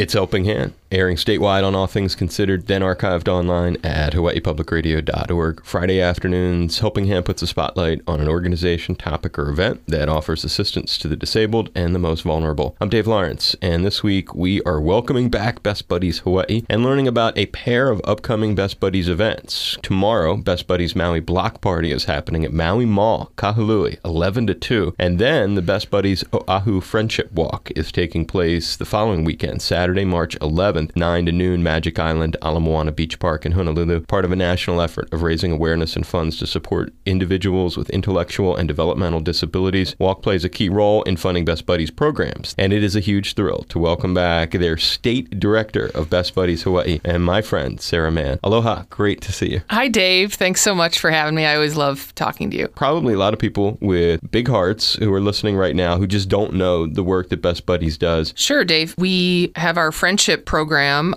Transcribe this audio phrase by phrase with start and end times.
[0.00, 5.64] It's Helping Hand, airing statewide on All Things Considered, then archived online at hawaiipublicradio.org.
[5.64, 10.44] Friday afternoons, Helping Hand puts a spotlight on an organization, topic, or event that offers
[10.44, 12.76] assistance to the disabled and the most vulnerable.
[12.80, 17.06] I'm Dave Lawrence, and this week we are welcoming back Best Buddies Hawaii and learning
[17.06, 19.78] about a pair of upcoming Best Buddies events.
[19.82, 24.94] Tomorrow, Best Buddies Maui Block Party is happening at Maui Mall, Kahului, 11 to 2,
[24.98, 30.04] and then the Best Buddies Oahu Friendship Walk is taking place the following weekend, Saturday,
[30.04, 34.32] March 11th, 9 to noon, Magic Island, Ala Moana Beach Park in Honolulu, part of
[34.32, 39.20] a national effort of raising awareness and funds to support individuals with intellectual and developmental
[39.20, 39.94] disabilities.
[39.98, 43.34] Walk plays a key role in funding Best Buddies programs, and it is a huge
[43.34, 48.10] thrill to welcome back their state director of Best Buddies Hawaii and my friend, Sarah
[48.10, 48.38] Mann.
[48.42, 49.60] Aloha, great to see you.
[49.70, 50.34] Hi, Dave.
[50.34, 51.46] Thanks so much for having me.
[51.46, 52.68] I always love talking to you.
[52.68, 56.28] Probably a lot of people with big hearts who are listening right now who just
[56.28, 58.32] don't know the work that Best Buddies does.
[58.36, 58.94] Sure, Dave.
[58.98, 60.69] We have our friendship program,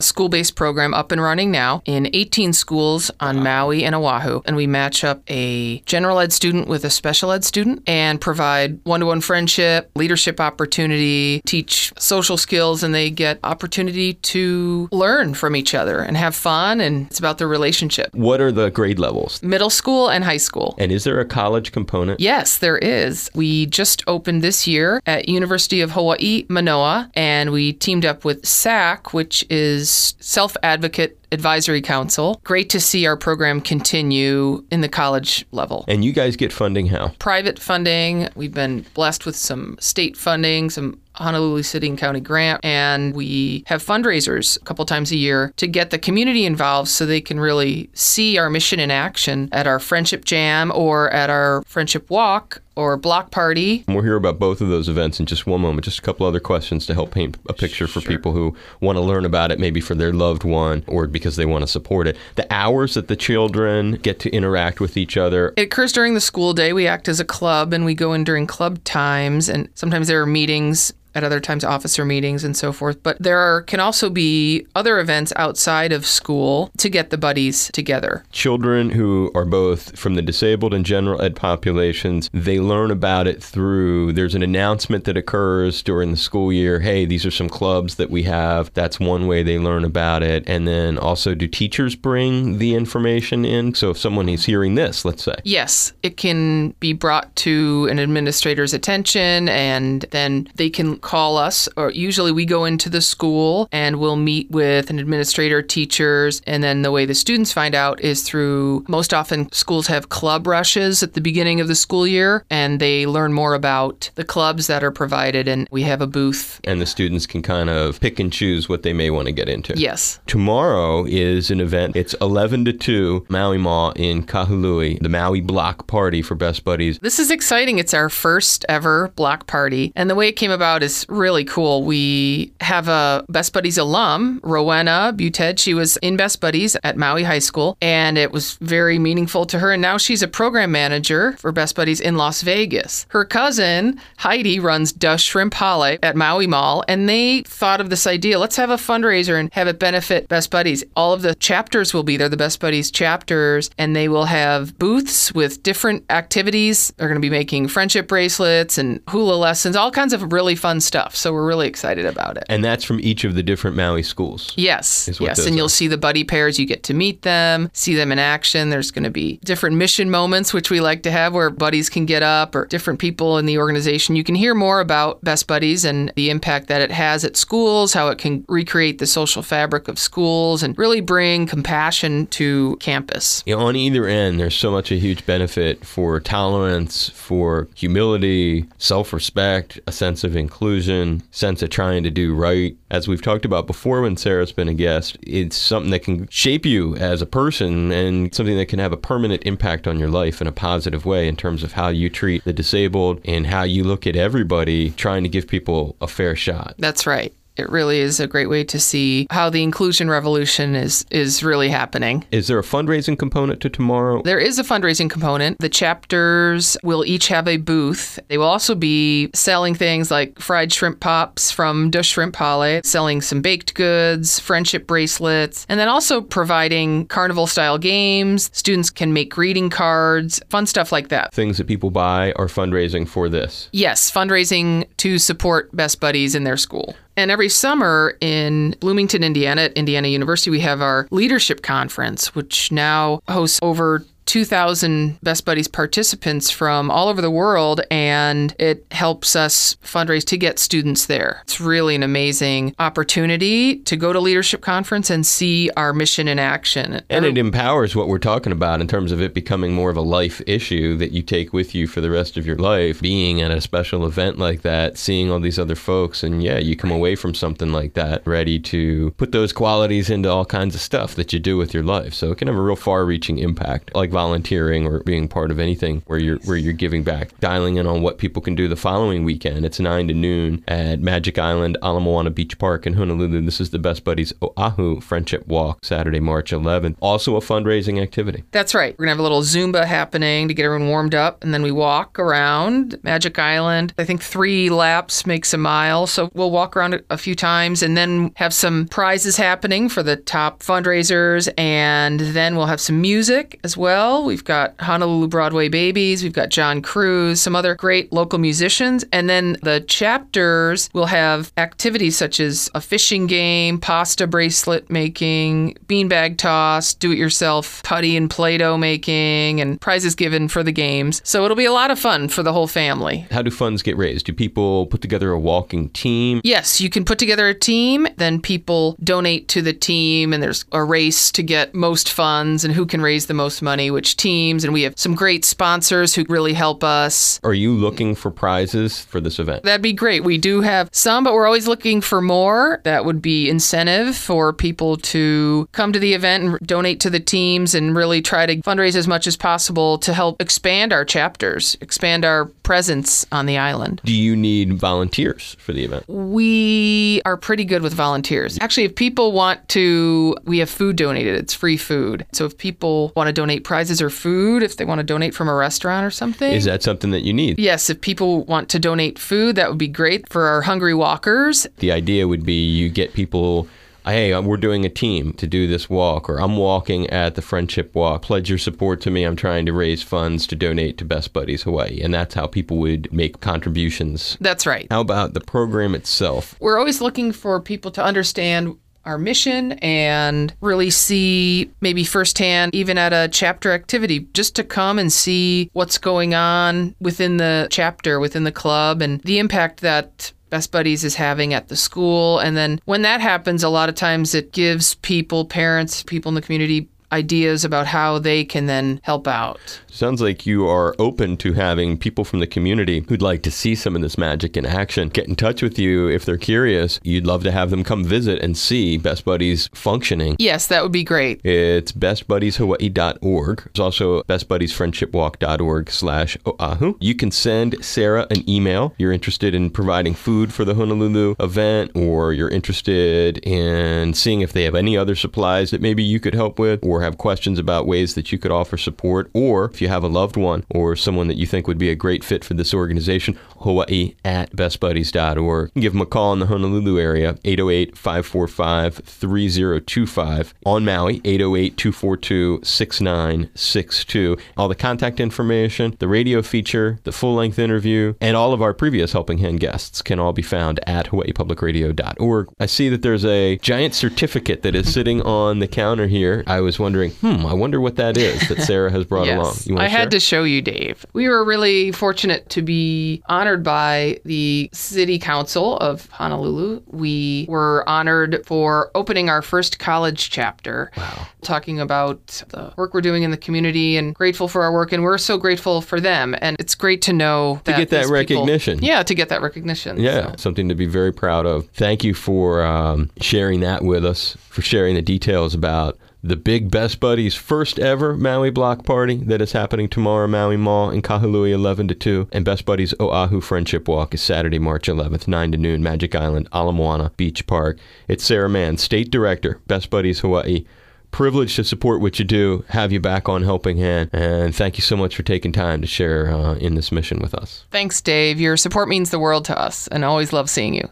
[0.00, 4.42] school based program, up and running now in 18 schools on Maui and Oahu.
[4.44, 8.78] And we match up a general ed student with a special ed student and provide
[8.84, 15.34] one to one friendship, leadership opportunity, teach social skills, and they get opportunity to learn
[15.34, 16.80] from each other and have fun.
[16.80, 18.14] And it's about the relationship.
[18.14, 19.42] What are the grade levels?
[19.42, 20.74] Middle school and high school.
[20.78, 22.20] And is there a college component?
[22.20, 23.30] Yes, there is.
[23.34, 28.46] We just opened this year at University of Hawaii, Manoa, and we teamed up with
[28.46, 32.40] SAC, which is Self Advocate Advisory Council.
[32.44, 35.84] Great to see our program continue in the college level.
[35.88, 37.08] And you guys get funding how?
[37.18, 38.28] Private funding.
[38.36, 43.64] We've been blessed with some state funding, some Honolulu City and County grant, and we
[43.66, 47.38] have fundraisers a couple times a year to get the community involved so they can
[47.38, 52.60] really see our mission in action at our Friendship Jam or at our Friendship Walk
[52.76, 53.84] or block party.
[53.88, 55.84] We'll hear about both of those events in just one moment.
[55.84, 58.10] Just a couple other questions to help paint a picture for Sure.
[58.12, 61.46] people who want to learn about it, maybe for their loved one or because they
[61.46, 62.16] want to support it.
[62.34, 65.52] The hours that the children get to interact with each other.
[65.56, 66.72] It occurs during the school day.
[66.72, 70.20] We act as a club and we go in during club times, and sometimes there
[70.20, 70.92] are meetings.
[71.16, 73.00] At other times, officer meetings and so forth.
[73.04, 77.70] But there are, can also be other events outside of school to get the buddies
[77.72, 78.24] together.
[78.32, 83.42] Children who are both from the disabled and general ed populations, they learn about it
[83.42, 86.80] through there's an announcement that occurs during the school year.
[86.80, 88.72] Hey, these are some clubs that we have.
[88.74, 90.44] That's one way they learn about it.
[90.46, 93.74] And then also, do teachers bring the information in?
[93.74, 97.98] So if someone is hearing this, let's say, Yes, it can be brought to an
[97.98, 103.68] administrator's attention and then they can call us or usually we go into the school
[103.72, 108.00] and we'll meet with an administrator, teachers, and then the way the students find out
[108.00, 112.44] is through most often schools have club rushes at the beginning of the school year
[112.54, 116.60] and they learn more about the clubs that are provided and we have a booth.
[116.64, 119.48] and the students can kind of pick and choose what they may want to get
[119.48, 119.72] into.
[119.76, 120.20] Yes.
[120.26, 121.96] Tomorrow is an event.
[121.96, 126.98] It's 11 to 2, Maui Mall in Kahului, the Maui Block Party for Best Buddies.
[127.00, 127.78] This is exciting.
[127.78, 129.92] It's our first ever block party.
[129.96, 131.82] And the way it came about is really cool.
[131.84, 135.58] We have a Best Buddies alum, Rowena Buted.
[135.58, 139.58] She was in Best Buddies at Maui High School, and it was very meaningful to
[139.58, 139.72] her.
[139.72, 143.06] And now she's a program manager for Best Buddies in Las Vegas.
[143.08, 148.06] Her cousin, Heidi, runs Da Shrimp Hale at Maui Mall, and they thought of this
[148.06, 150.84] idea let's have a fundraiser and have it benefit Best Buddies.
[150.96, 154.78] All of the chapters will be there, the Best Buddies chapters, and they will have
[154.78, 156.92] booths with different activities.
[156.96, 160.80] They're going to be making friendship bracelets and hula lessons, all kinds of really fun
[160.80, 161.16] stuff.
[161.16, 162.44] So we're really excited about it.
[162.48, 164.52] And that's from each of the different Maui schools.
[164.56, 165.56] Yes, yes, and are.
[165.56, 166.58] you'll see the buddy pairs.
[166.58, 168.70] You get to meet them, see them in action.
[168.70, 172.04] There's going to be different mission moments, which we like to have, where buddies can
[172.04, 174.16] get up, or different people in the organization.
[174.16, 177.92] You can hear more about Best Buddies and the impact that it has at schools,
[177.92, 183.42] how it can recreate the social fabric of schools, and really bring compassion to campus.
[183.46, 188.66] You know, on either end, there's so much a huge benefit for tolerance, for humility,
[188.78, 192.76] self respect, a sense of inclusion, sense of trying to do right.
[192.90, 196.66] As we've talked about before when Sarah's been a guest, it's something that can shape
[196.66, 200.40] you as a person and something that can have a permanent impact on your life
[200.40, 203.84] in a positive way in terms of how you treat the disabled and how you
[203.84, 206.74] look at everybody trying to give people a fair shot.
[206.78, 207.32] That's right.
[207.56, 211.68] It really is a great way to see how the inclusion revolution is is really
[211.68, 212.24] happening.
[212.32, 214.22] Is there a fundraising component to tomorrow?
[214.22, 215.58] There is a fundraising component.
[215.60, 218.18] The chapters will each have a booth.
[218.28, 223.20] They will also be selling things like fried shrimp pops from Da Shrimp Hale, selling
[223.20, 228.50] some baked goods, friendship bracelets, and then also providing carnival style games.
[228.52, 231.32] Students can make greeting cards, fun stuff like that.
[231.32, 233.68] Things that people buy are fundraising for this.
[233.72, 236.96] Yes, fundraising to support Best Buddies in their school.
[237.14, 242.72] And every summer in Bloomington, Indiana, at Indiana University, we have our leadership conference, which
[242.72, 249.36] now hosts over 2,000 Best Buddies participants from all over the world, and it helps
[249.36, 251.40] us fundraise to get students there.
[251.42, 256.38] It's really an amazing opportunity to go to Leadership Conference and see our mission in
[256.38, 257.02] action.
[257.10, 260.02] And it empowers what we're talking about in terms of it becoming more of a
[260.02, 263.00] life issue that you take with you for the rest of your life.
[263.00, 266.76] Being at a special event like that, seeing all these other folks, and yeah, you
[266.76, 270.80] come away from something like that ready to put those qualities into all kinds of
[270.80, 272.14] stuff that you do with your life.
[272.14, 273.94] So it can have a real far reaching impact.
[273.94, 277.38] Like volunteering or being part of anything where you're where you're giving back.
[277.40, 279.66] Dialing in on what people can do the following weekend.
[279.66, 283.42] It's nine to noon at Magic Island, Ala Moana Beach Park in Honolulu.
[283.42, 286.96] This is the Best Buddies Oahu Friendship Walk, Saturday, March 11th.
[287.00, 288.44] Also a fundraising activity.
[288.52, 288.96] That's right.
[288.96, 291.72] We're gonna have a little Zumba happening to get everyone warmed up, and then we
[291.72, 293.92] walk around Magic Island.
[293.98, 297.96] I think three laps makes a mile, so we'll walk around a few times, and
[297.96, 303.58] then have some prizes happening for the top fundraisers, and then we'll have some music
[303.64, 304.24] as well well.
[304.24, 309.30] We've got Honolulu Broadway Babies, we've got John Cruz, some other great local musicians, and
[309.30, 316.36] then the chapters will have activities such as a fishing game, pasta bracelet making, beanbag
[316.36, 321.22] toss, do it yourself putty and Play Doh making, and prizes given for the games.
[321.24, 323.26] So it'll be a lot of fun for the whole family.
[323.30, 324.26] How do funds get raised?
[324.26, 326.42] Do people put together a walking team?
[326.44, 330.66] Yes, you can put together a team, then people donate to the team, and there's
[330.72, 334.64] a race to get most funds and who can raise the most money which teams,
[334.64, 337.40] and we have some great sponsors who really help us.
[337.44, 339.62] Are you looking for prizes for this event?
[339.62, 340.24] That'd be great.
[340.24, 342.80] We do have some, but we're always looking for more.
[342.84, 347.20] That would be incentive for people to come to the event and donate to the
[347.20, 351.76] teams and really try to fundraise as much as possible to help expand our chapters,
[351.80, 354.00] expand our presence on the island.
[354.04, 356.04] Do you need volunteers for the event?
[356.08, 358.58] We are pretty good with volunteers.
[358.60, 361.36] Actually, if people want to, we have food donated.
[361.36, 362.26] It's free food.
[362.32, 365.48] So if people want to donate prizes or food, if they want to donate from
[365.48, 366.52] a restaurant or something.
[366.52, 367.58] Is that something that you need?
[367.58, 371.66] Yes, if people want to donate food, that would be great for our hungry walkers.
[371.78, 373.68] The idea would be you get people
[374.04, 377.42] hey, uh, we're doing a team to do this walk, or I'm walking at the
[377.42, 378.22] Friendship Walk.
[378.22, 379.24] Pledge your support to me.
[379.24, 382.00] I'm trying to raise funds to donate to Best Buddies Hawaii.
[382.02, 384.36] And that's how people would make contributions.
[384.40, 384.86] That's right.
[384.90, 386.56] How about the program itself?
[386.60, 392.98] We're always looking for people to understand our mission and really see maybe firsthand, even
[392.98, 398.20] at a chapter activity, just to come and see what's going on within the chapter,
[398.20, 402.38] within the club, and the impact that Best Buddies is having at the school.
[402.38, 406.36] And then when that happens, a lot of times it gives people, parents, people in
[406.36, 409.80] the community, ideas about how they can then help out.
[409.88, 413.74] Sounds like you are open to having people from the community who'd like to see
[413.74, 416.98] some of this magic in action get in touch with you if they're curious.
[417.04, 420.34] You'd love to have them come visit and see Best Buddies functioning.
[420.38, 421.40] Yes, that would be great.
[421.44, 423.62] It's bestbuddieshawaii.org.
[423.72, 426.94] There's also bestbuddiesfriendshipwalk.org slash Oahu.
[427.00, 428.94] You can send Sarah an email.
[428.98, 434.52] You're interested in providing food for the Honolulu event or you're interested in seeing if
[434.52, 437.86] they have any other supplies that maybe you could help with or have questions about
[437.86, 441.28] ways that you could offer support or if you have a loved one or someone
[441.28, 445.72] that you think would be a great fit for this organization, Hawaii at bestbuddies.org.
[445.74, 450.54] Give them a call in the Honolulu area, 808 545 3025.
[450.66, 454.36] On Maui, 808 242 6962.
[454.56, 458.74] All the contact information, the radio feature, the full length interview, and all of our
[458.74, 462.48] previous Helping Hand guests can all be found at hawaiipublicradio.org.
[462.58, 466.44] I see that there's a giant certificate that is sitting on the counter here.
[466.46, 469.66] I was wondering, hmm, I wonder what that is that Sarah has brought yes.
[469.66, 469.80] along.
[469.80, 471.06] I had to show you, Dave.
[471.14, 476.82] We were really fortunate to be honored by the City Council of Honolulu.
[476.88, 480.92] We were honored for opening our first college chapter.
[480.94, 481.26] Wow.
[481.40, 484.92] Talking about the work we're doing in the community and grateful for our work.
[484.92, 486.36] And we're so grateful for them.
[486.42, 488.74] And it's great to know to get that recognition.
[488.74, 489.98] People, yeah, to get that recognition.
[489.98, 490.36] Yeah, so.
[490.36, 491.66] something to be very proud of.
[491.70, 496.70] Thank you for um, sharing that with us, for sharing the details about the Big
[496.70, 501.52] Best Buddies first ever Maui block party that is happening tomorrow, Maui Mall in Kahului,
[501.52, 502.28] 11 to 2.
[502.32, 506.48] And Best Buddies Oahu Friendship Walk is Saturday, March 11th, 9 to noon, Magic Island,
[506.54, 507.78] Ala Moana Beach Park.
[508.08, 510.64] It's Sarah Mann, State Director, Best Buddies Hawaii.
[511.10, 514.82] Privileged to support what you do, have you back on Helping Hand, and thank you
[514.82, 517.66] so much for taking time to share uh, in this mission with us.
[517.70, 518.40] Thanks, Dave.
[518.40, 520.88] Your support means the world to us, and always love seeing you.